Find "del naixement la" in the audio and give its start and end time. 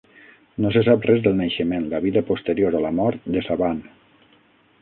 1.27-2.01